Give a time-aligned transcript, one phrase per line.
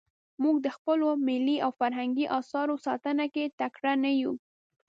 [0.43, 4.33] موږ د خپلو ملي او فرهنګي اثارو ساتنه کې تکړه نه یو.